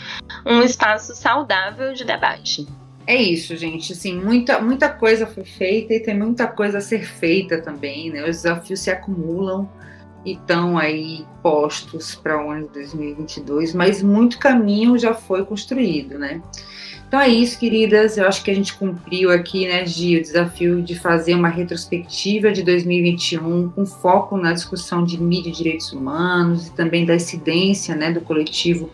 [0.47, 2.67] um espaço saudável de debate.
[3.07, 3.93] É isso, gente.
[3.93, 8.23] Assim, muita, muita coisa foi feita e tem muita coisa a ser feita também, né?
[8.23, 9.69] Os desafios se acumulam
[10.25, 16.19] e estão aí postos para o ano de 2022, mas muito caminho já foi construído,
[16.19, 16.41] né?
[17.07, 18.17] Então é isso, queridas.
[18.17, 22.51] Eu acho que a gente cumpriu aqui, né, Gi, o desafio de fazer uma retrospectiva
[22.51, 27.95] de 2021 com foco na discussão de mídia e direitos humanos e também da incidência,
[27.95, 28.91] né, do coletivo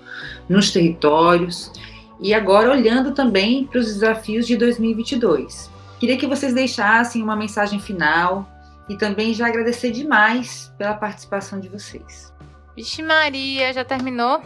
[0.48, 1.72] nos territórios.
[2.20, 5.70] E agora olhando também para os desafios de 2022.
[5.98, 8.48] Queria que vocês deixassem uma mensagem final
[8.88, 12.32] e também já agradecer demais pela participação de vocês.
[12.76, 14.42] Vixe Maria, já terminou?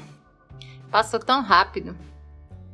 [0.90, 1.96] Passou tão rápido.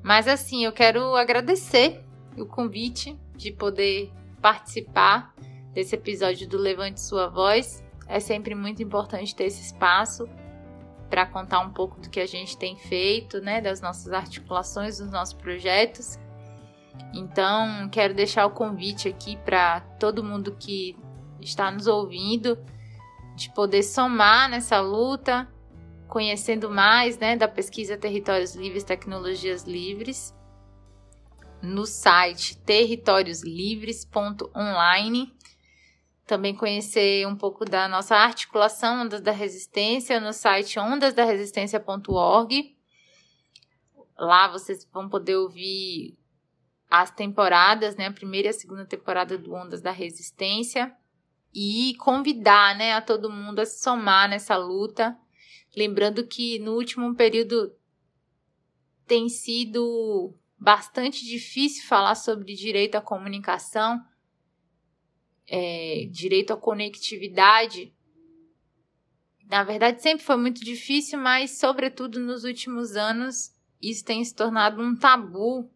[0.03, 2.03] Mas assim, eu quero agradecer
[2.37, 5.35] o convite de poder participar
[5.73, 7.83] desse episódio do Levante Sua Voz.
[8.07, 10.29] É sempre muito importante ter esse espaço
[11.11, 15.11] para contar um pouco do que a gente tem feito, né, das nossas articulações, dos
[15.11, 16.17] nossos projetos.
[17.13, 20.97] Então, quero deixar o convite aqui para todo mundo que
[21.41, 22.57] está nos ouvindo
[23.35, 25.49] de poder somar nessa luta,
[26.07, 30.33] conhecendo mais né, da pesquisa Territórios Livres, Tecnologias Livres.
[31.63, 35.35] no site territorioslivres.online.
[36.31, 42.77] Também conhecer um pouco da nossa articulação Ondas da Resistência no site ondasdaresistência.org.
[44.17, 46.17] Lá vocês vão poder ouvir
[46.89, 50.95] as temporadas, né, a primeira e a segunda temporada do Ondas da Resistência.
[51.53, 55.19] E convidar, né, a todo mundo a se somar nessa luta,
[55.77, 57.75] lembrando que no último período
[59.05, 64.01] tem sido bastante difícil falar sobre direito à comunicação,
[65.51, 67.93] é, direito à conectividade.
[69.47, 74.81] Na verdade, sempre foi muito difícil, mas, sobretudo nos últimos anos, isso tem se tornado
[74.81, 75.69] um tabu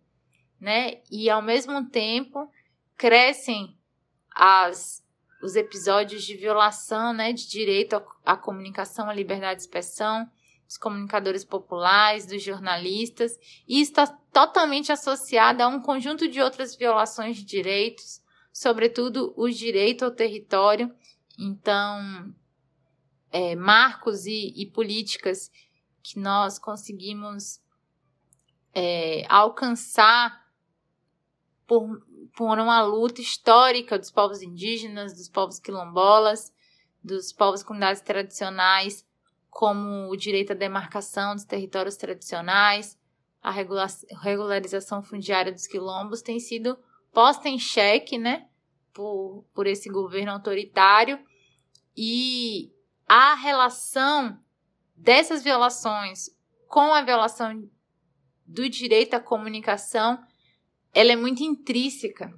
[0.65, 1.03] né?
[1.11, 2.51] E ao mesmo tempo
[2.97, 3.77] crescem
[4.35, 5.05] as
[5.43, 10.27] os episódios de violação, né, de direito à comunicação, à liberdade de expressão,
[10.67, 17.37] dos comunicadores populares, dos jornalistas, e está totalmente associado a um conjunto de outras violações
[17.37, 18.23] de direitos,
[18.55, 20.95] sobretudo o direito ao território.
[21.37, 22.33] Então,
[23.33, 25.51] é, marcos e, e, políticas
[26.01, 27.61] que nós conseguimos
[28.73, 30.47] é, alcançar
[31.67, 32.01] por,
[32.37, 36.55] por uma luta histórica dos povos indígenas, dos povos quilombolas,
[37.03, 39.05] dos povos comunidades tradicionais,
[39.51, 42.97] como o direito à demarcação dos territórios tradicionais,
[43.43, 46.79] a regularização fundiária dos quilombos, tem sido
[47.15, 48.47] posta em xeque, né,
[48.93, 51.19] por, por esse governo autoritário
[51.97, 52.73] e
[53.07, 54.39] a relação
[54.95, 56.29] dessas violações
[56.69, 57.69] com a violação
[58.45, 60.23] do direito à comunicação
[60.93, 62.33] ela é muito intrínseca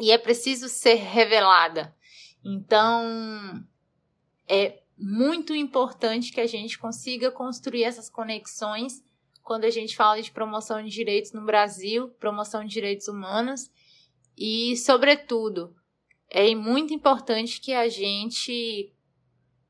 [0.00, 1.94] e é preciso ser revelada.
[2.42, 3.64] Então,
[4.48, 9.04] é muito importante que a gente consiga construir essas conexões
[9.42, 13.70] quando a gente fala de promoção de direitos no Brasil, promoção de direitos humanos
[14.36, 15.74] e, sobretudo,
[16.28, 18.92] é muito importante que a gente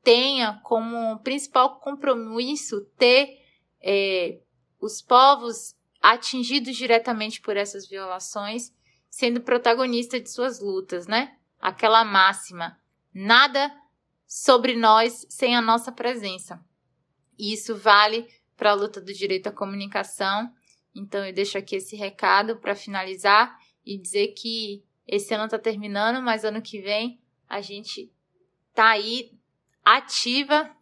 [0.03, 3.39] tenha como principal compromisso ter
[3.81, 4.39] é,
[4.79, 8.73] os povos atingidos diretamente por essas violações,
[9.09, 11.35] sendo protagonista de suas lutas, né?
[11.59, 12.79] Aquela máxima:
[13.13, 13.71] nada
[14.27, 16.63] sobre nós sem a nossa presença.
[17.37, 20.51] E isso vale para a luta do direito à comunicação.
[20.93, 26.21] Então eu deixo aqui esse recado para finalizar e dizer que esse ano está terminando,
[26.21, 28.11] mas ano que vem a gente
[28.73, 29.31] tá aí
[29.83, 30.75] ativa,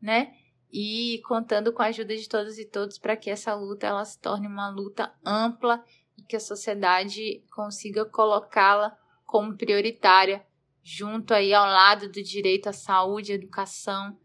[0.00, 0.32] né?
[0.78, 4.18] e contando com a ajuda de todos e todos para que essa luta ela se
[4.18, 5.82] torne uma luta ampla
[6.18, 8.94] e que a sociedade consiga colocá-la
[9.24, 10.44] como prioritária
[10.82, 14.18] junto aí ao lado do direito à saúde, educação,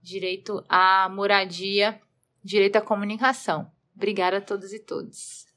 [0.00, 2.00] direito à moradia,
[2.42, 3.70] direito à comunicação.
[3.94, 5.49] Obrigada a todos e todas.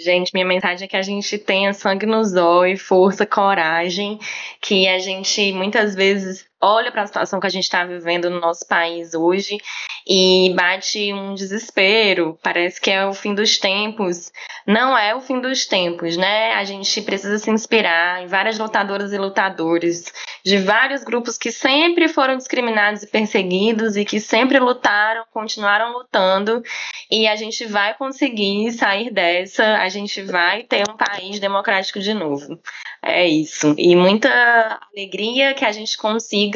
[0.00, 4.18] Gente, minha mensagem é que a gente tenha sangue nos olhos, força, coragem,
[4.60, 8.40] que a gente muitas vezes olha para a situação que a gente está vivendo no
[8.40, 9.58] nosso país hoje
[10.06, 12.38] e bate um desespero.
[12.42, 14.30] Parece que é o fim dos tempos.
[14.66, 16.54] Não é o fim dos tempos, né?
[16.54, 20.12] A gente precisa se inspirar em várias lutadoras e lutadores
[20.44, 26.62] de vários grupos que sempre foram discriminados e perseguidos e que sempre lutaram, continuaram lutando.
[27.10, 29.78] E a gente vai conseguir sair dessa.
[29.78, 32.60] A gente vai ter um país democrático de novo.
[33.04, 33.74] É isso.
[33.76, 36.51] E muita alegria que a gente consiga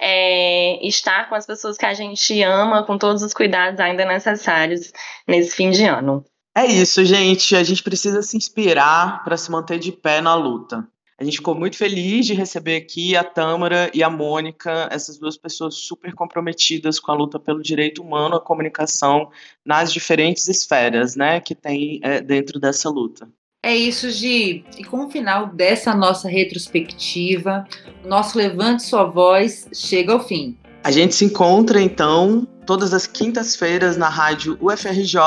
[0.00, 4.92] é, estar com as pessoas que a gente ama, com todos os cuidados ainda necessários
[5.26, 6.24] nesse fim de ano.
[6.54, 7.56] É isso, gente.
[7.56, 10.86] A gente precisa se inspirar para se manter de pé na luta.
[11.18, 15.36] A gente ficou muito feliz de receber aqui a Tâmara e a Mônica, essas duas
[15.36, 19.30] pessoas super comprometidas com a luta pelo direito humano à comunicação
[19.64, 23.28] nas diferentes esferas, né, que tem é, dentro dessa luta.
[23.64, 24.64] É isso, Gi.
[24.76, 27.64] E com o final dessa nossa retrospectiva,
[28.04, 30.58] o nosso Levante Sua Voz chega ao fim.
[30.82, 35.20] A gente se encontra, então, todas as quintas-feiras na rádio UFRJ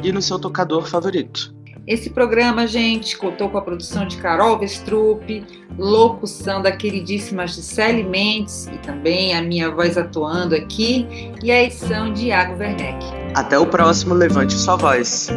[0.00, 1.52] e no seu tocador favorito.
[1.84, 5.44] Esse programa, gente, contou com a produção de Carol Vestrup,
[5.76, 11.04] locução da queridíssima Gisele Mendes e também a minha voz atuando aqui,
[11.42, 13.04] e a edição de Iago Werneck.
[13.34, 15.28] Até o próximo Levante Sua Voz.